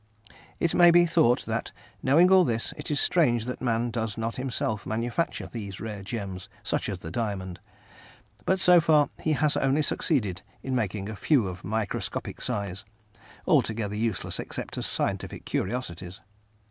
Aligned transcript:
It 0.59 0.73
may 0.73 0.89
be 0.89 1.05
thought 1.05 1.45
that, 1.45 1.71
knowing 2.01 2.31
all 2.31 2.43
this, 2.43 2.73
it 2.75 2.89
is 2.89 2.99
strange 2.99 3.45
that 3.45 3.61
man 3.61 3.91
does 3.91 4.17
not 4.17 4.37
himself 4.37 4.83
manufacture 4.87 5.45
these 5.45 5.79
rare 5.79 6.01
gems, 6.01 6.49
such 6.63 6.89
as 6.89 7.01
the 7.01 7.11
diamond, 7.11 7.59
but 8.43 8.59
so 8.59 8.81
far 8.81 9.11
he 9.19 9.33
has 9.33 9.55
only 9.55 9.83
succeeded 9.83 10.41
in 10.63 10.73
making 10.73 11.07
a 11.07 11.15
few 11.15 11.47
of 11.47 11.63
microscopic 11.63 12.41
size, 12.41 12.83
altogether 13.45 13.95
useless 13.95 14.39
except 14.39 14.75
as 14.75 14.87
scientific 14.87 15.45
curiosities. 15.45 16.19